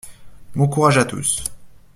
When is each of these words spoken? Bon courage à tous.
Bon 0.55 0.67
courage 0.67 0.97
à 0.97 1.05
tous. 1.05 1.43